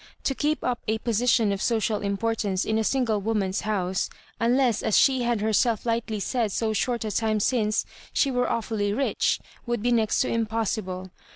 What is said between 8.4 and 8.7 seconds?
aw